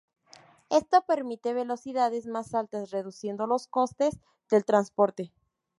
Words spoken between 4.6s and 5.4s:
transporte.